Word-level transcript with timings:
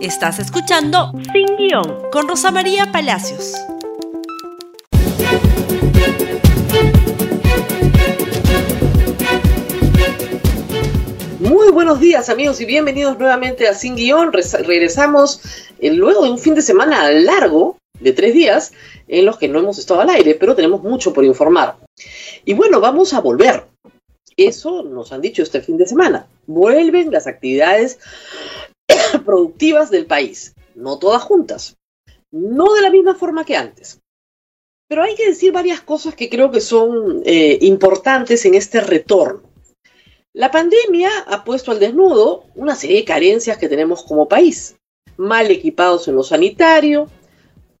Estás 0.00 0.38
escuchando 0.38 1.10
Sin 1.32 1.56
Guión 1.56 2.08
con 2.12 2.28
Rosa 2.28 2.52
María 2.52 2.92
Palacios. 2.92 3.54
Muy 11.40 11.72
buenos 11.72 11.98
días 11.98 12.28
amigos 12.28 12.60
y 12.60 12.64
bienvenidos 12.64 13.18
nuevamente 13.18 13.66
a 13.66 13.74
Sin 13.74 13.96
Guión. 13.96 14.32
regresamos 14.32 15.40
eh, 15.80 15.92
luego 15.92 16.22
de 16.22 16.30
un 16.30 16.38
fin 16.38 16.54
de 16.54 16.62
semana 16.62 17.10
largo 17.10 17.76
de 17.98 18.12
tres 18.12 18.34
días 18.34 18.72
en 19.08 19.26
los 19.26 19.36
que 19.36 19.48
no 19.48 19.58
hemos 19.58 19.80
estado 19.80 20.02
al 20.02 20.10
aire, 20.10 20.36
pero 20.36 20.54
tenemos 20.54 20.80
mucho 20.84 21.12
por 21.12 21.24
informar. 21.24 21.74
Y 22.44 22.54
bueno, 22.54 22.80
vamos 22.80 23.14
a 23.14 23.20
volver. 23.20 23.64
Eso 24.36 24.84
nos 24.84 25.10
han 25.10 25.22
dicho 25.22 25.42
este 25.42 25.60
fin 25.60 25.76
de 25.76 25.86
semana. 25.88 26.28
Vuelven 26.46 27.10
las 27.10 27.26
actividades 27.26 27.98
productivas 29.28 29.90
del 29.90 30.06
país, 30.06 30.54
no 30.74 30.98
todas 30.98 31.22
juntas, 31.22 31.76
no 32.30 32.72
de 32.72 32.80
la 32.80 32.88
misma 32.88 33.14
forma 33.14 33.44
que 33.44 33.58
antes. 33.58 34.00
Pero 34.88 35.02
hay 35.02 35.14
que 35.16 35.28
decir 35.28 35.52
varias 35.52 35.82
cosas 35.82 36.14
que 36.14 36.30
creo 36.30 36.50
que 36.50 36.62
son 36.62 37.20
eh, 37.26 37.58
importantes 37.60 38.46
en 38.46 38.54
este 38.54 38.80
retorno. 38.80 39.42
La 40.32 40.50
pandemia 40.50 41.10
ha 41.26 41.44
puesto 41.44 41.72
al 41.72 41.78
desnudo 41.78 42.44
una 42.54 42.74
serie 42.74 42.96
de 42.96 43.04
carencias 43.04 43.58
que 43.58 43.68
tenemos 43.68 44.02
como 44.02 44.28
país, 44.28 44.76
mal 45.18 45.50
equipados 45.50 46.08
en 46.08 46.14
lo 46.14 46.22
sanitario, 46.22 47.10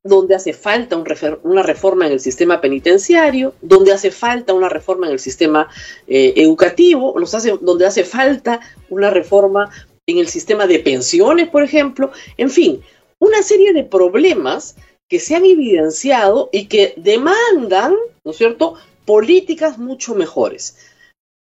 donde 0.02 0.34
hace 0.34 0.52
falta 0.52 1.02
una 1.42 1.62
reforma 1.62 2.06
en 2.06 2.12
el 2.12 2.20
sistema 2.20 2.60
penitenciario, 2.60 3.54
donde 3.62 3.92
hace 3.92 4.10
falta 4.10 4.52
una 4.52 4.68
reforma 4.68 5.06
en 5.06 5.12
el 5.12 5.18
sistema 5.18 5.68
eh, 6.06 6.34
educativo, 6.36 7.14
donde 7.60 7.86
hace 7.86 8.04
falta 8.04 8.60
una 8.90 9.08
reforma 9.08 9.70
en 10.08 10.18
el 10.18 10.28
sistema 10.28 10.66
de 10.66 10.80
pensiones, 10.80 11.48
por 11.48 11.62
ejemplo, 11.62 12.10
en 12.38 12.50
fin, 12.50 12.82
una 13.20 13.42
serie 13.42 13.72
de 13.72 13.84
problemas 13.84 14.74
que 15.08 15.20
se 15.20 15.36
han 15.36 15.44
evidenciado 15.44 16.48
y 16.50 16.66
que 16.66 16.94
demandan, 16.96 17.94
¿no 18.24 18.30
es 18.30 18.36
cierto?, 18.36 18.74
políticas 19.04 19.78
mucho 19.78 20.14
mejores. 20.14 20.78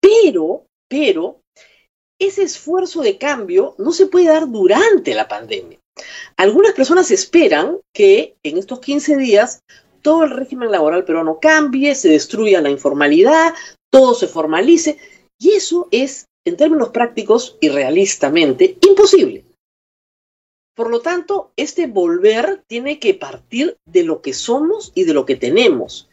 Pero, 0.01 0.65
pero, 0.89 1.39
ese 2.19 2.43
esfuerzo 2.43 3.01
de 3.01 3.17
cambio 3.17 3.75
no 3.77 3.91
se 3.91 4.07
puede 4.07 4.27
dar 4.27 4.49
durante 4.49 5.13
la 5.13 5.27
pandemia. 5.27 5.79
Algunas 6.35 6.73
personas 6.73 7.11
esperan 7.11 7.79
que 7.93 8.35
en 8.43 8.57
estos 8.57 8.79
15 8.79 9.17
días 9.17 9.59
todo 10.01 10.23
el 10.23 10.31
régimen 10.31 10.71
laboral 10.71 11.05
peruano 11.05 11.39
cambie, 11.39 11.95
se 11.95 12.09
destruya 12.09 12.61
la 12.61 12.69
informalidad, 12.69 13.53
todo 13.91 14.13
se 14.13 14.27
formalice, 14.27 14.97
y 15.39 15.51
eso 15.51 15.87
es 15.91 16.25
en 16.45 16.57
términos 16.57 16.89
prácticos 16.89 17.57
y 17.59 17.69
realistamente 17.69 18.77
imposible. 18.87 19.43
Por 20.75 20.89
lo 20.89 21.01
tanto, 21.01 21.51
este 21.55 21.87
volver 21.87 22.63
tiene 22.67 22.99
que 22.99 23.13
partir 23.13 23.77
de 23.85 24.03
lo 24.03 24.21
que 24.21 24.33
somos 24.33 24.91
y 24.93 25.05
de 25.05 25.13
lo 25.13 25.25
que 25.25 25.35
tenemos. 25.35 26.09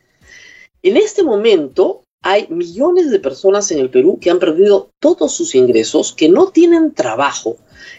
En 0.82 0.96
este 0.96 1.22
momento 1.22 2.04
hay 2.22 2.46
millones 2.48 3.10
de 3.10 3.18
personas 3.18 3.70
en 3.72 3.78
el 3.78 3.90
Perú 3.90 4.18
que 4.20 4.30
han 4.30 4.38
perdido 4.38 4.90
todos 5.00 5.34
sus 5.34 5.56
ingresos, 5.56 6.12
que 6.12 6.28
no 6.28 6.48
tienen 6.48 6.94
trabajo, 6.94 7.56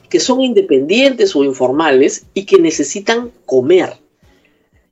que 0.09 0.21
son 0.21 0.41
independientes 0.41 1.35
o 1.35 1.43
informales 1.43 2.25
y 2.33 2.45
que 2.45 2.57
necesitan 2.57 3.31
comer. 3.45 4.02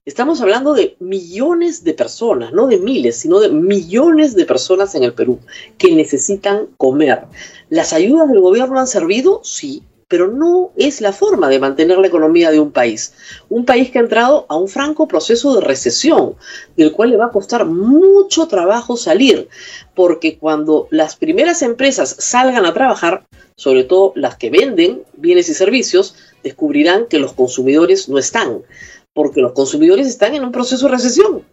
Estamos 0.04 0.42
hablando 0.42 0.74
de 0.74 0.96
millones 1.00 1.84
de 1.84 1.94
personas, 1.94 2.52
no 2.54 2.66
de 2.66 2.80
miles, 2.80 3.18
sino 3.18 3.40
de 3.40 3.50
millones 3.50 4.34
de 4.34 4.48
personas 4.48 4.96
en 4.96 5.04
el 5.04 5.14
Perú 5.14 5.38
que 5.78 5.94
necesitan 5.94 6.70
comer. 6.78 7.26
¿Las 7.70 7.94
ayudas 7.94 8.28
del 8.28 8.42
gobierno 8.42 8.80
han 8.80 8.88
servido? 8.88 9.42
Sí, 9.44 9.84
pero 10.08 10.28
no 10.28 10.72
es 10.76 11.02
la 11.02 11.14
forma 11.14 11.50
de 11.50 11.60
mantener 11.60 12.00
la 12.00 12.08
economía 12.08 12.50
de 12.50 12.60
un 12.60 12.72
país. 12.72 13.14
Un 13.48 13.64
país 13.64 13.92
que 13.92 14.00
ha 14.00 14.02
entrado 14.02 14.48
a 14.50 14.56
un 14.56 14.70
franco 14.70 15.08
proceso 15.08 15.54
de 15.54 15.62
recesión, 15.62 16.34
del 16.76 16.94
cual 16.94 17.12
le 17.12 17.18
va 17.18 17.28
a 17.28 17.32
costar 17.32 17.68
mucho 17.68 18.48
trabajo 18.48 18.98
salir, 18.98 19.50
porque 19.94 20.40
cuando 20.40 20.88
las 20.90 21.16
primeras 21.16 21.62
empresas 21.62 22.16
salgan 22.18 22.66
a 22.66 22.74
trabajar, 22.74 23.28
sobre 23.56 23.84
todo 23.84 24.14
las 24.16 24.36
que 24.36 24.50
venden 24.50 25.04
bienes 25.14 25.48
y 25.50 25.54
servicios, 25.54 26.16
descubrirán 26.42 27.06
que 27.06 27.20
los 27.20 27.34
consumidores 27.34 28.10
no 28.10 28.18
están 28.18 28.64
porque 29.14 29.42
los 29.42 29.54
consumidores 29.54 30.08
están 30.08 30.36
en 30.36 30.44
un 30.44 30.52
proceso 30.52 30.86
de 30.86 30.94
recesión. 30.94 31.46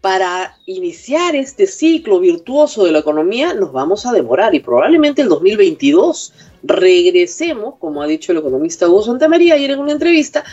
Para 0.00 0.56
iniciar 0.66 1.34
este 1.34 1.66
ciclo 1.66 2.20
virtuoso 2.20 2.84
de 2.84 2.92
la 2.92 3.00
economía 3.00 3.54
nos 3.54 3.72
vamos 3.72 4.06
a 4.06 4.12
demorar 4.12 4.54
y 4.54 4.60
probablemente 4.60 5.22
el 5.22 5.28
2022 5.28 6.32
regresemos, 6.62 7.76
como 7.78 8.02
ha 8.02 8.06
dicho 8.06 8.32
el 8.32 8.38
economista 8.38 8.88
Hugo 8.88 9.02
Santamaría 9.02 9.54
ayer 9.54 9.70
en 9.70 9.80
una 9.80 9.92
entrevista, 9.92 10.44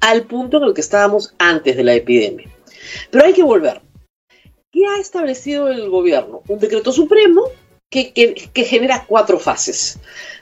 al 0.00 0.24
punto 0.24 0.58
en 0.58 0.64
el 0.64 0.74
que 0.74 0.80
estábamos 0.80 1.34
antes 1.38 1.76
de 1.76 1.84
la 1.84 1.94
epidemia. 1.94 2.48
Pero 3.10 3.24
hay 3.24 3.32
que 3.32 3.42
volver. 3.42 3.80
¿Qué 4.70 4.86
ha 4.86 4.98
establecido 4.98 5.68
el 5.68 5.88
gobierno? 5.90 6.42
Un 6.48 6.58
decreto 6.58 6.92
supremo 6.92 7.42
que, 7.90 8.12
que 8.12 8.64
genera 8.64 9.04
cuatro 9.06 9.38
fases. 9.38 9.98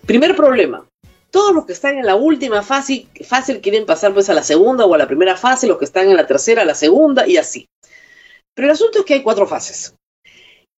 Primer 0.06 0.34
problema, 0.34 0.86
todos 1.32 1.54
los 1.54 1.64
que 1.64 1.72
están 1.72 1.98
en 1.98 2.04
la 2.04 2.14
última 2.14 2.62
fase, 2.62 3.08
quieren 3.62 3.86
pasar 3.86 4.12
pues 4.12 4.28
a 4.28 4.34
la 4.34 4.42
segunda 4.42 4.84
o 4.84 4.94
a 4.94 4.98
la 4.98 5.08
primera 5.08 5.36
fase, 5.36 5.66
los 5.66 5.78
que 5.78 5.86
están 5.86 6.08
en 6.08 6.16
la 6.16 6.26
tercera 6.26 6.62
a 6.62 6.66
la 6.66 6.74
segunda 6.74 7.26
y 7.26 7.38
así. 7.38 7.66
Pero 8.54 8.68
el 8.68 8.72
asunto 8.72 8.98
es 8.98 9.04
que 9.06 9.14
hay 9.14 9.22
cuatro 9.22 9.46
fases. 9.46 9.96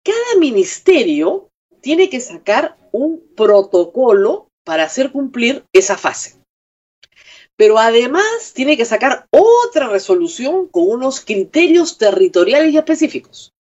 Cada 0.04 0.40
ministerio 0.40 1.50
tiene 1.82 2.08
que 2.08 2.20
sacar 2.20 2.78
un 2.92 3.24
protocolo 3.36 4.48
para 4.64 4.84
hacer 4.84 5.12
cumplir 5.12 5.66
esa 5.74 5.98
fase. 5.98 6.36
Pero 7.58 7.80
además 7.80 8.54
tiene 8.54 8.78
que 8.78 8.86
sacar 8.86 9.26
otra 9.32 9.88
resolución 9.88 10.68
con 10.68 10.88
unos 10.88 11.22
criterios 11.22 11.98
territoriales 11.98 12.74
y 12.74 12.78
específicos. 12.78 13.54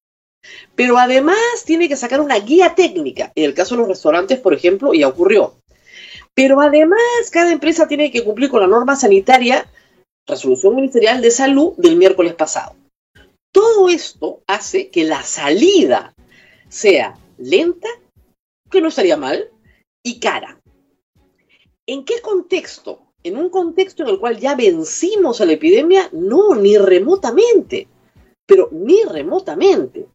Pero 0.75 0.97
además 0.97 1.63
tiene 1.65 1.87
que 1.87 1.95
sacar 1.95 2.21
una 2.21 2.37
guía 2.39 2.75
técnica. 2.75 3.31
En 3.33 3.45
el 3.45 3.53
caso 3.53 3.75
de 3.75 3.79
los 3.79 3.89
restaurantes, 3.89 4.39
por 4.39 4.53
ejemplo, 4.53 4.93
ya 4.93 5.07
ocurrió. 5.07 5.55
Pero 6.35 6.61
además, 6.61 6.99
cada 7.31 7.51
empresa 7.51 7.88
tiene 7.88 8.11
que 8.11 8.23
cumplir 8.23 8.49
con 8.49 8.61
la 8.61 8.67
norma 8.67 8.95
sanitaria, 8.95 9.67
resolución 10.27 10.75
ministerial 10.75 11.21
de 11.21 11.31
salud 11.31 11.73
del 11.77 11.95
miércoles 11.95 12.33
pasado. 12.33 12.75
Todo 13.51 13.89
esto 13.89 14.41
hace 14.47 14.89
que 14.89 15.03
la 15.03 15.21
salida 15.21 16.16
sea 16.69 17.19
lenta, 17.38 17.88
que 18.71 18.81
no 18.81 18.88
estaría 18.88 19.16
mal, 19.16 19.51
y 20.03 20.19
cara. 20.19 20.59
¿En 21.85 22.03
qué 22.03 22.19
contexto? 22.21 23.01
En 23.23 23.38
un 23.38 23.50
contexto 23.50 24.03
en 24.03 24.09
el 24.09 24.19
cual 24.19 24.39
ya 24.39 24.55
vencimos 24.55 25.39
a 25.39 25.45
la 25.45 25.53
epidemia, 25.53 26.09
no, 26.11 26.55
ni 26.55 26.77
remotamente, 26.77 27.88
pero 28.47 28.69
ni 28.71 29.03
remotamente. 29.03 30.07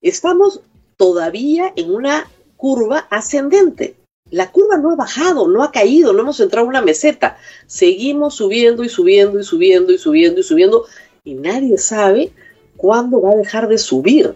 Estamos 0.00 0.62
todavía 0.96 1.72
en 1.74 1.92
una 1.92 2.30
curva 2.56 3.08
ascendente. 3.10 3.96
La 4.32 4.50
curva 4.50 4.78
no 4.78 4.90
ha 4.90 4.96
bajado, 4.96 5.46
no 5.46 5.62
ha 5.62 5.70
caído, 5.70 6.14
no 6.14 6.22
hemos 6.22 6.40
entrado 6.40 6.64
en 6.64 6.70
una 6.70 6.80
meseta. 6.80 7.36
Seguimos 7.66 8.34
subiendo 8.34 8.82
y 8.82 8.88
subiendo 8.88 9.38
y 9.38 9.44
subiendo 9.44 9.92
y 9.92 9.98
subiendo 9.98 10.40
y 10.40 10.42
subiendo 10.42 10.86
y 11.22 11.34
nadie 11.34 11.76
sabe 11.76 12.32
cuándo 12.78 13.20
va 13.20 13.32
a 13.32 13.36
dejar 13.36 13.68
de 13.68 13.76
subir. 13.76 14.34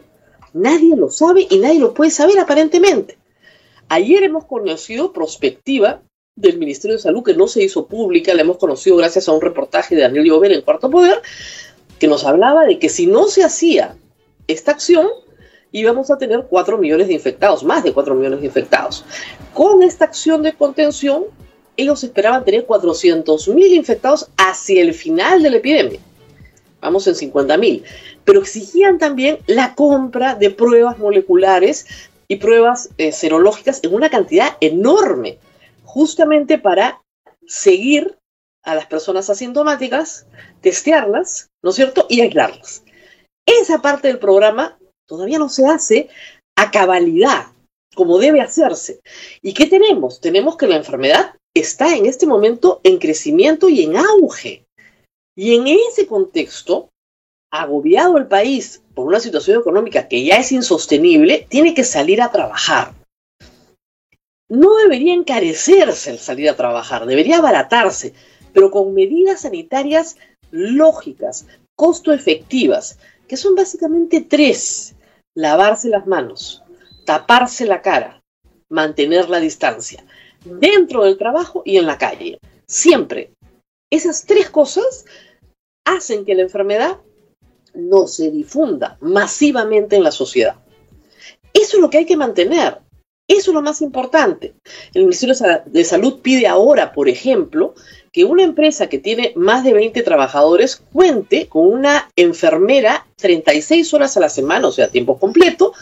Nadie 0.52 0.94
lo 0.96 1.10
sabe 1.10 1.46
y 1.48 1.58
nadie 1.58 1.80
lo 1.80 1.94
puede 1.94 2.10
saber 2.10 2.38
aparentemente. 2.38 3.16
Ayer 3.88 4.22
hemos 4.22 4.44
conocido 4.44 5.14
prospectiva 5.14 6.02
del 6.34 6.58
Ministerio 6.58 6.98
de 6.98 7.02
Salud 7.02 7.22
que 7.22 7.32
no 7.32 7.48
se 7.48 7.64
hizo 7.64 7.86
pública, 7.86 8.34
la 8.34 8.42
hemos 8.42 8.58
conocido 8.58 8.96
gracias 8.96 9.30
a 9.30 9.32
un 9.32 9.40
reportaje 9.40 9.94
de 9.94 10.02
Daniel 10.02 10.26
Llover 10.26 10.52
en 10.52 10.60
Cuarto 10.60 10.90
Poder, 10.90 11.22
que 11.98 12.06
nos 12.06 12.24
hablaba 12.24 12.66
de 12.66 12.78
que 12.78 12.90
si 12.90 13.06
no 13.06 13.28
se 13.28 13.44
hacía 13.44 13.96
esta 14.46 14.72
acción, 14.72 15.08
íbamos 15.78 16.10
a 16.10 16.16
tener 16.16 16.46
4 16.48 16.78
millones 16.78 17.08
de 17.08 17.14
infectados, 17.14 17.62
más 17.62 17.84
de 17.84 17.92
4 17.92 18.14
millones 18.14 18.40
de 18.40 18.46
infectados. 18.46 19.04
Con 19.52 19.82
esta 19.82 20.06
acción 20.06 20.42
de 20.42 20.54
contención, 20.54 21.24
ellos 21.76 22.02
esperaban 22.02 22.44
tener 22.44 22.64
400 22.64 23.48
mil 23.48 23.72
infectados 23.74 24.30
hacia 24.38 24.80
el 24.80 24.94
final 24.94 25.42
de 25.42 25.50
la 25.50 25.56
epidemia. 25.58 26.00
Vamos 26.80 27.06
en 27.06 27.14
50 27.14 27.58
mil. 27.58 27.84
Pero 28.24 28.40
exigían 28.40 28.98
también 28.98 29.38
la 29.46 29.74
compra 29.74 30.34
de 30.34 30.50
pruebas 30.50 30.98
moleculares 30.98 31.86
y 32.26 32.36
pruebas 32.36 32.88
eh, 32.96 33.12
serológicas 33.12 33.80
en 33.82 33.94
una 33.94 34.08
cantidad 34.08 34.56
enorme, 34.60 35.38
justamente 35.84 36.58
para 36.58 37.02
seguir 37.46 38.16
a 38.62 38.74
las 38.74 38.86
personas 38.86 39.28
asintomáticas, 39.28 40.26
testearlas, 40.60 41.50
¿no 41.62 41.70
es 41.70 41.76
cierto? 41.76 42.06
Y 42.08 42.22
aislarlas. 42.22 42.82
Esa 43.44 43.80
parte 43.80 44.08
del 44.08 44.18
programa 44.18 44.76
todavía 45.06 45.38
no 45.38 45.48
se 45.48 45.66
hace 45.66 46.08
a 46.56 46.70
cabalidad, 46.70 47.46
como 47.94 48.18
debe 48.18 48.40
hacerse. 48.40 49.00
¿Y 49.42 49.54
qué 49.54 49.66
tenemos? 49.66 50.20
Tenemos 50.20 50.56
que 50.56 50.66
la 50.66 50.76
enfermedad 50.76 51.34
está 51.54 51.96
en 51.96 52.06
este 52.06 52.26
momento 52.26 52.80
en 52.84 52.98
crecimiento 52.98 53.68
y 53.68 53.82
en 53.82 53.96
auge. 53.96 54.66
Y 55.36 55.54
en 55.54 55.66
ese 55.66 56.06
contexto, 56.06 56.90
agobiado 57.50 58.18
el 58.18 58.26
país 58.26 58.82
por 58.94 59.06
una 59.06 59.20
situación 59.20 59.60
económica 59.60 60.08
que 60.08 60.24
ya 60.24 60.36
es 60.36 60.52
insostenible, 60.52 61.46
tiene 61.48 61.74
que 61.74 61.84
salir 61.84 62.22
a 62.22 62.30
trabajar. 62.30 62.94
No 64.48 64.76
debería 64.76 65.12
encarecerse 65.12 66.10
el 66.10 66.18
salir 66.18 66.48
a 66.48 66.56
trabajar, 66.56 67.04
debería 67.06 67.38
abaratarse, 67.38 68.14
pero 68.52 68.70
con 68.70 68.94
medidas 68.94 69.40
sanitarias 69.40 70.16
lógicas, 70.50 71.46
costo 71.74 72.12
efectivas, 72.12 72.98
que 73.28 73.36
son 73.36 73.54
básicamente 73.54 74.20
tres. 74.20 74.94
Lavarse 75.34 75.88
las 75.88 76.06
manos, 76.06 76.62
taparse 77.04 77.66
la 77.66 77.82
cara, 77.82 78.22
mantener 78.70 79.28
la 79.28 79.38
distancia, 79.38 80.04
dentro 80.44 81.04
del 81.04 81.18
trabajo 81.18 81.62
y 81.64 81.76
en 81.76 81.86
la 81.86 81.98
calle. 81.98 82.38
Siempre. 82.66 83.32
Esas 83.90 84.24
tres 84.24 84.50
cosas 84.50 85.04
hacen 85.84 86.24
que 86.24 86.34
la 86.34 86.42
enfermedad 86.42 86.98
no 87.74 88.06
se 88.06 88.30
difunda 88.30 88.96
masivamente 89.00 89.96
en 89.96 90.02
la 90.02 90.10
sociedad. 90.10 90.56
Eso 91.52 91.76
es 91.76 91.80
lo 91.80 91.90
que 91.90 91.98
hay 91.98 92.06
que 92.06 92.16
mantener. 92.16 92.80
Eso 93.28 93.50
es 93.50 93.54
lo 93.54 93.62
más 93.62 93.82
importante. 93.82 94.54
El 94.94 95.02
Ministerio 95.02 95.34
de 95.66 95.84
Salud 95.84 96.20
pide 96.22 96.46
ahora, 96.46 96.92
por 96.92 97.08
ejemplo, 97.08 97.74
que 98.12 98.24
una 98.24 98.44
empresa 98.44 98.88
que 98.88 98.98
tiene 98.98 99.32
más 99.34 99.64
de 99.64 99.74
20 99.74 100.02
trabajadores 100.02 100.82
cuente 100.92 101.48
con 101.48 101.66
una 101.66 102.08
enfermera 102.16 103.06
36 103.16 103.92
horas 103.94 104.16
a 104.16 104.20
la 104.20 104.28
semana, 104.28 104.68
o 104.68 104.72
sea, 104.72 104.88
tiempo 104.88 105.18
completo, 105.18 105.72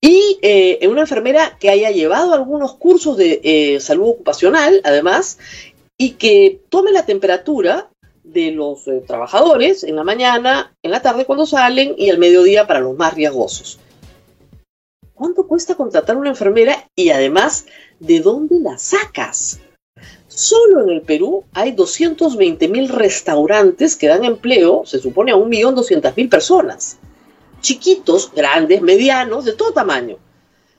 y 0.00 0.38
eh, 0.42 0.86
una 0.88 1.00
enfermera 1.00 1.56
que 1.58 1.70
haya 1.70 1.90
llevado 1.90 2.32
algunos 2.32 2.74
cursos 2.74 3.16
de 3.16 3.40
eh, 3.42 3.80
salud 3.80 4.10
ocupacional, 4.10 4.80
además, 4.84 5.38
y 5.98 6.12
que 6.12 6.60
tome 6.68 6.92
la 6.92 7.04
temperatura 7.04 7.90
de 8.22 8.52
los 8.52 8.86
eh, 8.86 9.02
trabajadores 9.06 9.82
en 9.84 9.96
la 9.96 10.04
mañana, 10.04 10.74
en 10.82 10.90
la 10.90 11.02
tarde 11.02 11.24
cuando 11.24 11.46
salen 11.46 11.94
y 11.96 12.10
al 12.10 12.18
mediodía 12.18 12.66
para 12.66 12.80
los 12.80 12.96
más 12.96 13.14
riesgosos. 13.14 13.80
¿Cuánto 15.16 15.46
cuesta 15.46 15.76
contratar 15.76 16.18
una 16.18 16.28
enfermera 16.28 16.90
y 16.94 17.08
además 17.08 17.64
de 18.00 18.20
dónde 18.20 18.60
la 18.60 18.76
sacas? 18.76 19.60
Solo 20.28 20.82
en 20.82 20.90
el 20.90 21.00
Perú 21.00 21.46
hay 21.54 21.72
220 21.72 22.68
mil 22.68 22.90
restaurantes 22.90 23.96
que 23.96 24.08
dan 24.08 24.26
empleo, 24.26 24.84
se 24.84 24.98
supone, 24.98 25.32
a 25.32 25.36
1.200.000 25.36 26.28
personas. 26.28 26.98
Chiquitos, 27.62 28.30
grandes, 28.34 28.82
medianos, 28.82 29.46
de 29.46 29.54
todo 29.54 29.72
tamaño. 29.72 30.18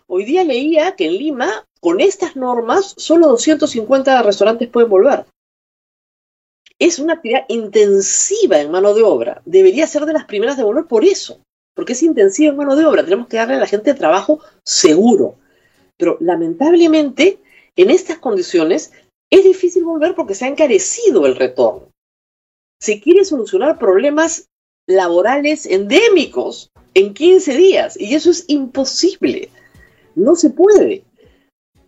Hoy 0.06 0.24
día 0.24 0.44
leía 0.44 0.95
que 0.95 1.07
en 1.07 1.18
Lima, 1.18 1.66
con 1.81 2.00
estas 2.00 2.36
normas, 2.36 2.94
solo 2.95 3.30
250 3.30 4.22
restaurantes 4.22 4.69
pueden 4.69 4.92
volver. 4.92 5.25
Es 6.78 7.00
una 7.00 7.13
actividad 7.13 7.45
intensiva 7.48 8.60
en 8.60 8.69
mano 8.69 8.94
de 8.94 9.01
obra. 9.01 9.42
Debería 9.45 9.88
ser 9.88 10.06
de 10.06 10.13
las 10.13 10.25
primeras 10.25 10.57
de 10.57 10.63
volver 10.63 10.86
por 10.86 11.04
eso 11.06 11.42
porque 11.77 11.94
es 11.94 12.01
intensivo 12.01 12.50
en 12.50 12.57
mano 12.57 12.75
de 12.75 12.85
obra, 12.85 13.03
tenemos 13.03 13.27
que 13.27 13.38
darle 13.38 13.53
a 13.53 13.59
la 13.59 13.68
gente 13.68 13.94
trabajo 13.94 14.39
seguro. 14.63 15.35
Pero 15.95 16.18
lamentablemente, 16.19 17.38
en 17.75 17.91
estas 17.91 18.18
condiciones, 18.18 18.91
es 19.29 19.44
difícil 19.44 19.83
volver 19.83 20.15
porque 20.15 20.33
se 20.33 20.45
ha 20.45 20.47
encarecido 20.47 21.27
el 21.27 21.35
retorno. 21.35 21.91
Se 22.81 23.00
quiere 23.00 23.24
solucionar 23.25 23.77
problemas 23.77 24.50
laborales 24.88 25.68
endémicos 25.68 26.71
en 26.95 27.13
15 27.13 27.56
días 27.56 27.95
y 27.95 28.15
eso 28.15 28.31
es 28.31 28.45
imposible. 28.47 29.51
No 30.15 30.35
se 30.35 30.50
puede. 30.50 31.03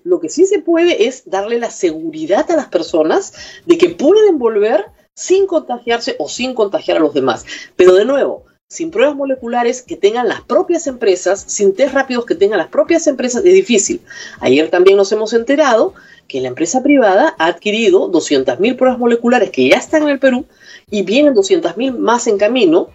Lo 0.03 0.19
que 0.19 0.29
sí 0.29 0.45
se 0.45 0.59
puede 0.59 1.07
es 1.07 1.27
darle 1.27 1.57
la 1.57 1.71
seguridad 1.71 2.49
a 2.51 2.55
las 2.55 2.67
personas 2.67 3.33
de 3.65 3.79
que 3.79 3.89
pueden 3.89 4.37
volver 4.37 4.85
sin 5.15 5.47
contagiarse 5.47 6.15
o 6.19 6.29
sin 6.29 6.53
contagiar 6.53 6.97
a 6.97 7.01
los 7.01 7.15
demás. 7.15 7.43
Pero 7.75 7.95
de 7.95 8.05
nuevo, 8.05 8.45
sin 8.71 8.91
pruebas 8.91 9.15
moleculares 9.15 9.81
que 9.81 9.97
tengan 9.97 10.27
las 10.27 10.41
propias 10.41 10.85
empresas, 10.85 11.43
sin 11.47 11.73
test 11.73 11.91
rápidos 11.91 12.25
que 12.27 12.35
tengan 12.35 12.59
las 12.59 12.67
propias 12.67 13.07
empresas, 13.07 13.43
es 13.43 13.53
difícil. 13.53 14.01
Ayer 14.39 14.69
también 14.69 14.95
nos 14.95 15.11
hemos 15.11 15.33
enterado 15.33 15.95
que 16.27 16.39
la 16.39 16.49
empresa 16.49 16.83
privada 16.83 17.35
ha 17.39 17.47
adquirido 17.47 18.11
200.000 18.11 18.77
pruebas 18.77 18.99
moleculares 18.99 19.49
que 19.49 19.67
ya 19.67 19.77
están 19.77 20.03
en 20.03 20.09
el 20.09 20.19
Perú 20.19 20.45
y 20.91 21.01
vienen 21.01 21.33
200.000 21.33 21.97
más 21.97 22.27
en 22.27 22.37
camino 22.37 22.89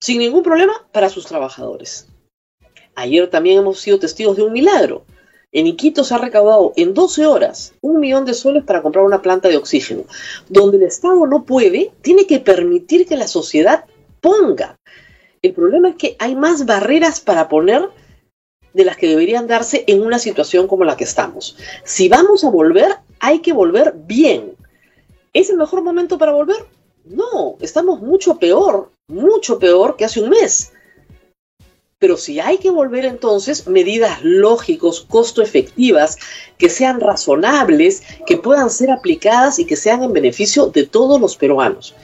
sin 0.00 0.18
ningún 0.18 0.42
problema 0.42 0.72
para 0.90 1.10
sus 1.10 1.26
trabajadores. 1.26 2.08
Ayer 2.94 3.28
también 3.28 3.58
hemos 3.58 3.78
sido 3.78 3.98
testigos 3.98 4.38
de 4.38 4.42
un 4.42 4.54
milagro. 4.54 5.04
En 5.52 5.66
Iquitos 5.66 6.08
se 6.08 6.14
ha 6.14 6.18
recaudado 6.18 6.72
en 6.76 6.94
12 6.94 7.26
horas 7.26 7.74
un 7.82 8.00
millón 8.00 8.24
de 8.24 8.32
soles 8.32 8.64
para 8.64 8.80
comprar 8.80 9.04
una 9.04 9.20
planta 9.20 9.48
de 9.48 9.58
oxígeno. 9.58 10.04
Donde 10.48 10.78
el 10.78 10.84
Estado 10.84 11.26
no 11.26 11.44
puede, 11.44 11.92
tiene 12.00 12.26
que 12.26 12.40
permitir 12.40 13.06
que 13.06 13.16
la 13.16 13.28
sociedad 13.28 13.84
ponga. 14.20 14.76
El 15.42 15.54
problema 15.54 15.90
es 15.90 15.96
que 15.96 16.16
hay 16.18 16.34
más 16.34 16.66
barreras 16.66 17.20
para 17.20 17.48
poner 17.48 17.88
de 18.72 18.84
las 18.84 18.96
que 18.96 19.08
deberían 19.08 19.46
darse 19.46 19.84
en 19.86 20.02
una 20.02 20.18
situación 20.18 20.68
como 20.68 20.84
la 20.84 20.96
que 20.96 21.04
estamos. 21.04 21.56
Si 21.84 22.08
vamos 22.08 22.44
a 22.44 22.50
volver, 22.50 22.96
hay 23.18 23.40
que 23.40 23.52
volver 23.52 23.94
bien. 23.96 24.54
¿Es 25.32 25.50
el 25.50 25.56
mejor 25.56 25.82
momento 25.82 26.18
para 26.18 26.32
volver? 26.32 26.66
No, 27.04 27.56
estamos 27.60 28.00
mucho 28.00 28.38
peor, 28.38 28.90
mucho 29.08 29.58
peor 29.58 29.96
que 29.96 30.04
hace 30.04 30.20
un 30.20 30.30
mes. 30.30 30.72
Pero 31.98 32.16
si 32.16 32.40
hay 32.40 32.58
que 32.58 32.70
volver 32.70 33.04
entonces, 33.04 33.66
medidas 33.66 34.20
lógicos, 34.22 35.02
costo 35.02 35.42
efectivas, 35.42 36.16
que 36.56 36.70
sean 36.70 37.00
razonables, 37.00 38.02
que 38.26 38.38
puedan 38.38 38.70
ser 38.70 38.90
aplicadas 38.90 39.58
y 39.58 39.66
que 39.66 39.76
sean 39.76 40.02
en 40.02 40.12
beneficio 40.12 40.66
de 40.66 40.86
todos 40.86 41.20
los 41.20 41.36
peruanos. 41.36 41.94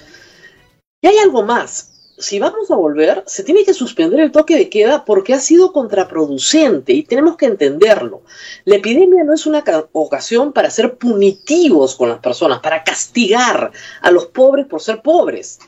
Y 1.01 1.07
hay 1.07 1.19
algo 1.19 1.43
más 1.43 1.96
si 2.19 2.39
vamos 2.39 2.71
a 2.71 2.77
volver, 2.77 3.23
se 3.27 3.45
tiene 3.45 3.65
que 3.65 3.75
suspender 3.75 4.21
el 4.21 4.33
toque 4.33 4.57
de 4.57 4.71
queda 4.71 5.05
porque 5.05 5.35
ha 5.35 5.39
sido 5.39 5.73
contraproducente 5.73 6.93
y 6.93 7.03
tenemos 7.03 7.37
que 7.37 7.47
entenderlo. 7.47 8.23
La 8.65 8.77
epidemia 8.77 9.25
no 9.25 9.35
es 9.35 9.47
una 9.47 9.63
ocasión 9.93 10.53
para 10.53 10.71
ser 10.71 10.97
punitivos 10.97 11.95
con 11.95 12.09
las 12.09 12.21
personas, 12.21 12.61
para 12.61 12.85
castigar 12.85 13.71
a 14.01 14.11
los 14.11 14.27
pobres 14.27 14.67
por 14.67 14.81
ser 14.81 15.03
pobres. 15.03 15.59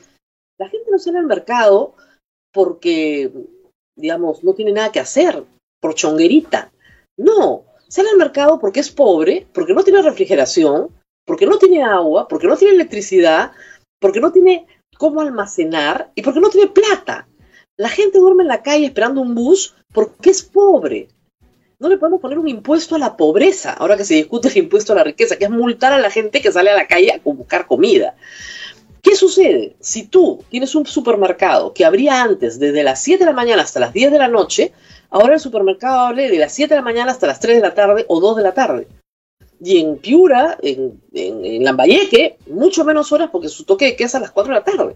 La 0.57 0.69
gente 0.69 0.89
no 0.89 0.97
sale 0.97 1.19
al 1.19 1.25
mercado 1.25 1.95
porque, 2.51 3.31
digamos, 3.95 4.43
no 4.43 4.53
tiene 4.53 4.71
nada 4.71 4.91
que 4.91 4.99
hacer, 4.99 5.43
por 5.79 5.93
chonguerita. 5.93 6.71
No, 7.17 7.65
sale 7.87 8.09
al 8.09 8.17
mercado 8.17 8.59
porque 8.59 8.79
es 8.79 8.89
pobre, 8.89 9.47
porque 9.53 9.73
no 9.73 9.83
tiene 9.83 10.01
refrigeración, 10.01 10.89
porque 11.25 11.45
no 11.45 11.59
tiene 11.59 11.83
agua, 11.83 12.27
porque 12.27 12.47
no 12.47 12.57
tiene 12.57 12.73
electricidad, 12.73 13.51
porque 13.99 14.19
no 14.19 14.31
tiene 14.31 14.65
cómo 14.99 15.21
almacenar 15.21 16.11
y 16.13 16.21
porque 16.21 16.41
no 16.41 16.49
tiene 16.49 16.67
plata. 16.67 17.25
La 17.77 17.87
gente 17.87 18.19
duerme 18.19 18.43
en 18.43 18.49
la 18.49 18.61
calle 18.61 18.85
esperando 18.85 19.21
un 19.21 19.33
bus 19.33 19.73
porque 19.93 20.29
es 20.29 20.43
pobre. 20.43 21.07
No 21.79 21.87
le 21.87 21.97
podemos 21.97 22.19
poner 22.19 22.37
un 22.37 22.49
impuesto 22.49 22.95
a 22.95 22.99
la 22.99 23.15
pobreza, 23.15 23.71
ahora 23.71 23.95
que 23.95 24.03
se 24.03 24.15
discute 24.15 24.49
el 24.49 24.57
impuesto 24.57 24.91
a 24.91 24.97
la 24.97 25.05
riqueza, 25.05 25.37
que 25.37 25.45
es 25.45 25.49
multar 25.49 25.93
a 25.93 25.99
la 25.99 26.11
gente 26.11 26.41
que 26.41 26.51
sale 26.51 26.69
a 26.69 26.75
la 26.75 26.85
calle 26.85 27.13
a 27.13 27.21
buscar 27.23 27.65
comida. 27.65 28.15
¿Qué 29.01 29.15
sucede? 29.15 29.77
Si 29.79 30.05
tú 30.05 30.43
tienes 30.49 30.75
un 30.75 30.85
supermercado 30.85 31.73
que 31.73 31.85
abría 31.85 32.21
antes 32.21 32.59
desde 32.59 32.83
las 32.83 33.01
7 33.01 33.19
de 33.19 33.31
la 33.31 33.35
mañana 33.35 33.61
hasta 33.61 33.79
las 33.79 33.93
10 33.93 34.11
de 34.11 34.17
la 34.17 34.27
noche, 34.27 34.73
ahora 35.09 35.35
el 35.35 35.39
supermercado 35.39 35.99
abre 36.01 36.29
de 36.29 36.39
las 36.39 36.51
7 36.51 36.73
de 36.73 36.79
la 36.81 36.83
mañana 36.83 37.13
hasta 37.13 37.25
las 37.25 37.39
3 37.39 37.55
de 37.55 37.61
la 37.61 37.73
tarde 37.73 38.03
o 38.09 38.19
2 38.19 38.35
de 38.35 38.43
la 38.43 38.53
tarde 38.53 38.87
y 39.59 39.79
en 39.79 39.97
Piura, 39.97 40.57
en, 40.61 41.01
en, 41.13 41.63
Lambayeque, 41.63 42.37
mucho 42.47 42.85
menos 42.85 43.11
horas 43.11 43.29
porque 43.31 43.49
su 43.49 43.65
toque 43.65 43.85
de 43.85 43.95
queda 43.95 44.07
es 44.07 44.15
a 44.15 44.19
las 44.19 44.31
4 44.31 44.53
de 44.53 44.59
la 44.59 44.65
tarde. 44.65 44.95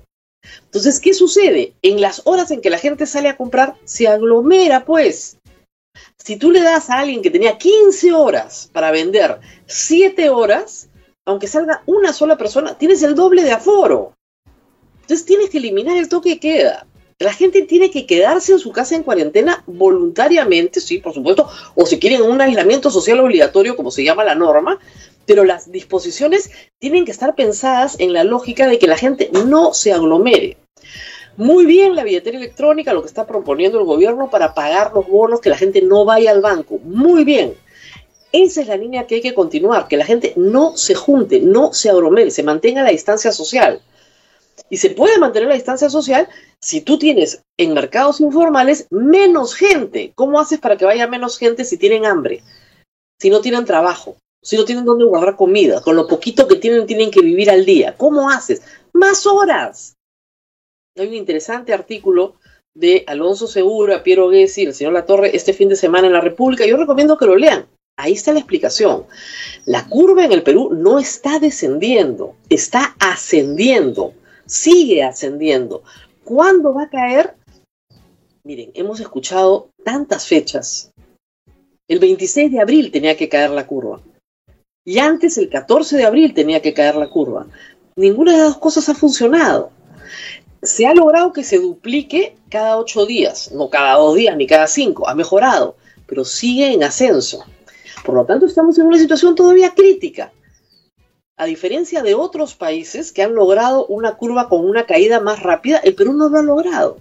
Entonces, 0.66 1.00
¿qué 1.00 1.14
sucede? 1.14 1.74
En 1.82 2.02
las 2.02 2.22
horas 2.26 2.52
en 2.52 2.62
que 2.62 2.70
la 2.70 2.78
gente 2.78 3.06
sale 3.06 3.30
a 3.30 3.38
comprar, 3.38 3.76
se 3.84 4.08
aglomera, 4.08 4.86
pues. 4.86 5.38
Si 6.18 6.38
tú 6.38 6.52
le 6.52 6.62
das 6.62 6.90
a 6.90 7.00
alguien 7.00 7.22
que 7.22 7.32
tenía 7.32 7.58
15 7.58 8.14
horas 8.14 8.70
para 8.74 8.92
vender 8.92 9.40
7 9.68 10.30
horas, 10.30 10.90
aunque 11.26 11.48
salga 11.48 11.84
una 11.86 12.14
sola 12.14 12.38
persona, 12.38 12.78
tienes 12.78 13.04
el 13.04 13.16
doble 13.16 13.44
de 13.44 13.52
aforo. 13.52 14.14
Entonces 15.02 15.26
tienes 15.26 15.50
que 15.50 15.58
eliminar 15.58 15.98
el 15.98 16.10
toque 16.10 16.30
de 16.30 16.40
queda. 16.40 16.88
La 17.24 17.32
gente 17.32 17.62
tiene 17.62 17.90
que 17.90 18.06
quedarse 18.06 18.52
en 18.52 18.60
su 18.60 18.74
casa 18.74 18.98
en 18.98 19.04
cuarentena 19.04 19.64
voluntariamente, 19.66 20.82
sí, 20.82 20.98
por 20.98 21.14
supuesto, 21.14 21.48
o 21.74 21.86
si 21.86 21.98
quieren 21.98 22.22
un 22.22 22.42
aislamiento 22.42 22.92
social 22.92 23.22
obligatorio, 23.22 23.78
como 23.78 23.92
se 23.92 24.04
llama 24.04 24.26
la 24.26 24.36
norma, 24.36 24.78
pero 25.26 25.46
las 25.46 25.72
disposiciones 25.72 26.52
tienen 26.80 27.06
que 27.06 27.12
estar 27.12 27.34
pensadas 27.34 27.96
en 28.00 28.12
la 28.12 28.26
lógica 28.26 28.68
de 28.68 28.78
que 28.78 28.88
la 28.88 28.98
gente 28.98 29.30
no 29.46 29.74
se 29.74 29.94
aglomere. 29.94 30.58
Muy 31.38 31.66
bien 31.66 31.96
la 31.96 32.04
billetera 32.04 32.38
electrónica, 32.38 32.94
lo 32.94 33.02
que 33.02 33.08
está 33.08 33.26
proponiendo 33.26 33.80
el 33.80 33.86
gobierno 33.86 34.30
para 34.30 34.54
pagar 34.54 34.92
los 34.94 35.08
bonos, 35.08 35.40
que 35.40 35.50
la 35.50 35.58
gente 35.58 35.82
no 35.82 36.04
vaya 36.04 36.30
al 36.30 36.42
banco. 36.42 36.78
Muy 36.84 37.24
bien. 37.24 37.54
Esa 38.34 38.60
es 38.60 38.68
la 38.68 38.76
línea 38.76 39.08
que 39.08 39.16
hay 39.16 39.22
que 39.22 39.34
continuar, 39.34 39.88
que 39.88 39.96
la 39.96 40.06
gente 40.06 40.34
no 40.36 40.76
se 40.76 40.94
junte, 40.94 41.40
no 41.40 41.72
se 41.72 41.90
aglomere, 41.90 42.32
se 42.32 42.44
mantenga 42.44 42.84
la 42.84 42.90
distancia 42.90 43.32
social. 43.32 43.82
Y 44.70 44.78
se 44.78 44.90
puede 44.90 45.20
mantener 45.20 45.50
la 45.50 45.56
distancia 45.56 45.90
social 45.90 46.28
si 46.60 46.82
tú 46.82 46.98
tienes 46.98 47.44
en 47.58 47.74
mercados 47.74 48.22
informales 48.22 48.88
menos 48.90 49.54
gente. 49.54 50.14
¿Cómo 50.16 50.40
haces 50.40 50.60
para 50.60 50.78
que 50.78 50.86
vaya 50.86 51.08
menos 51.08 51.38
gente 51.38 51.66
si 51.66 51.78
tienen 51.78 52.06
hambre? 52.06 52.42
Si 53.20 53.30
no 53.30 53.42
tienen 53.42 53.66
trabajo, 53.66 54.18
si 54.42 54.58
no 54.58 54.66
tienen 54.66 54.86
dónde 54.86 55.06
guardar 55.06 55.36
comida, 55.36 55.82
con 55.82 55.96
lo 55.96 56.08
poquito 56.08 56.48
que 56.48 56.56
tienen 56.56 56.88
tienen 56.88 57.12
que 57.12 57.22
vivir 57.22 57.50
al 57.50 57.66
día. 57.66 57.96
¿Cómo 57.98 58.30
haces? 58.30 58.62
Más 58.94 59.26
horas. 59.26 59.96
Hay 60.98 61.08
un 61.08 61.14
interesante 61.14 61.74
artículo 61.74 62.36
de 62.76 63.04
Alonso 63.08 63.48
Segura, 63.48 64.04
Piero 64.04 64.32
Gessi, 64.32 64.64
el 64.64 64.74
señor 64.74 64.94
Latorre, 64.94 65.36
este 65.36 65.54
fin 65.54 65.70
de 65.70 65.76
semana 65.76 66.08
en 66.08 66.14
la 66.14 66.22
República. 66.22 66.66
Yo 66.66 66.78
recomiendo 66.78 67.18
que 67.18 67.26
lo 67.26 67.36
lean. 67.36 67.68
Ahí 67.98 68.14
está 68.14 68.34
la 68.34 68.40
explicación. 68.40 69.06
La 69.66 69.88
curva 69.88 70.26
en 70.26 70.32
el 70.32 70.42
Perú 70.42 70.72
no 70.74 70.98
está 70.98 71.40
descendiendo, 71.40 72.36
está 72.50 72.96
ascendiendo, 73.00 74.14
sigue 74.46 75.04
ascendiendo. 75.04 75.84
¿Cuándo 76.24 76.74
va 76.74 76.84
a 76.84 76.90
caer? 76.90 77.36
Miren, 78.44 78.72
hemos 78.74 79.00
escuchado 79.00 79.70
tantas 79.84 80.28
fechas. 80.28 80.92
El 81.88 82.00
26 82.00 82.52
de 82.52 82.62
abril 82.62 82.92
tenía 82.92 83.16
que 83.16 83.30
caer 83.30 83.52
la 83.52 83.68
curva. 83.68 84.02
Y 84.86 85.00
antes, 85.00 85.38
el 85.38 85.50
14 85.50 85.98
de 85.98 86.06
abril, 86.06 86.34
tenía 86.34 86.62
que 86.62 86.74
caer 86.74 86.96
la 86.96 87.10
curva. 87.10 87.48
Ninguna 87.96 88.34
de 88.34 88.38
las 88.40 88.48
dos 88.48 88.58
cosas 88.58 88.90
ha 88.90 88.96
funcionado. 88.96 89.72
Se 90.62 90.86
ha 90.88 90.94
logrado 90.94 91.32
que 91.32 91.44
se 91.44 91.60
duplique 91.60 92.36
cada 92.50 92.78
ocho 92.78 93.06
días, 93.06 93.52
no 93.52 93.70
cada 93.70 93.96
dos 93.96 94.16
días 94.16 94.36
ni 94.38 94.48
cada 94.48 94.68
cinco, 94.68 95.08
ha 95.08 95.16
mejorado, 95.16 95.76
pero 96.08 96.24
sigue 96.24 96.74
en 96.74 96.84
ascenso. 96.84 97.46
Por 98.06 98.16
lo 98.16 98.26
tanto, 98.26 98.46
estamos 98.46 98.78
en 98.78 98.88
una 98.88 98.98
situación 98.98 99.36
todavía 99.36 99.74
crítica. 99.74 100.32
A 101.44 101.46
diferencia 101.46 102.02
de 102.02 102.16
otros 102.16 102.56
países 102.56 103.12
que 103.12 103.22
han 103.22 103.36
logrado 103.36 103.86
una 103.88 104.16
curva 104.16 104.48
con 104.48 104.64
una 104.66 104.86
caída 104.86 105.20
más 105.20 105.44
rápida, 105.44 105.80
el 105.80 105.94
Perú 105.94 106.14
no 106.14 106.30
lo 106.30 106.38
ha 106.38 106.42
logrado. 106.42 107.00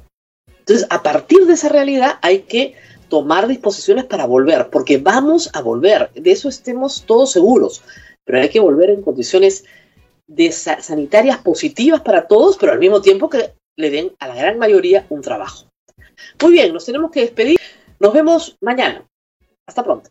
Entonces, 0.59 0.85
a 0.91 1.01
partir 1.05 1.47
de 1.47 1.53
esa 1.53 1.69
realidad 1.69 2.19
hay 2.23 2.41
que 2.41 2.75
tomar 3.09 3.47
disposiciones 3.47 4.05
para 4.05 4.27
volver, 4.27 4.69
porque 4.69 4.99
vamos 4.99 5.49
a 5.53 5.63
volver, 5.63 6.11
de 6.15 6.33
eso 6.33 6.49
estemos 6.49 7.05
todos 7.07 7.31
seguros, 7.31 7.83
pero 8.25 8.41
hay 8.41 8.49
que 8.49 8.59
volver 8.59 8.91
en 8.91 9.03
condiciones 9.03 9.65
de 10.27 10.51
sanitarias 10.51 11.39
positivas 11.39 12.01
para 12.01 12.27
todos, 12.27 12.57
pero 12.57 12.73
al 12.73 12.81
mismo 12.81 13.01
tiempo 13.01 13.31
que 13.31 13.53
le 13.77 13.91
den 13.91 14.11
a 14.19 14.27
la 14.27 14.35
gran 14.35 14.59
mayoría 14.59 15.07
un 15.09 15.23
trabajo. 15.23 15.69
Muy 16.43 16.51
bien, 16.51 16.75
nos 16.75 16.85
tenemos 16.85 17.13
que 17.13 17.21
despedir. 17.21 17.61
Nos 18.01 18.13
vemos 18.13 18.57
mañana. 18.61 19.07
Hasta 19.69 19.85
pronto. 19.85 20.11